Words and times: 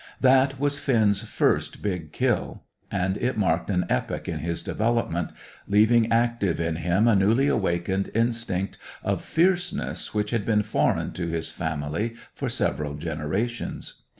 That 0.19 0.59
was 0.59 0.79
Finn's 0.79 1.21
first 1.21 1.83
big 1.83 2.11
kill, 2.11 2.63
and 2.89 3.17
it 3.17 3.37
marked 3.37 3.69
an 3.69 3.85
epoch 3.87 4.27
in 4.27 4.39
his 4.39 4.63
development, 4.63 5.31
leaving 5.67 6.11
active 6.11 6.59
in 6.59 6.77
him 6.77 7.07
a 7.07 7.15
newly 7.15 7.51
wakened 7.51 8.09
instinct 8.15 8.79
of 9.03 9.23
fierceness 9.23 10.11
which 10.11 10.31
had 10.31 10.43
been 10.43 10.63
foreign 10.63 11.11
to 11.11 11.27
his 11.27 11.51
family 11.51 12.15
for 12.33 12.49
several 12.49 12.95
generations. 12.95 14.01